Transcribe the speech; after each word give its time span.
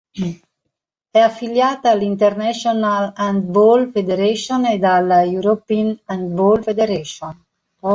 È 1.11 1.19
affiliata 1.19 1.91
alla 1.91 2.01
International 2.01 3.13
Handball 3.15 3.91
Federation 3.91 4.65
ed 4.65 4.83
alla 4.83 5.21
European 5.23 5.95
Handball 6.05 6.59
Federation. 6.63 7.39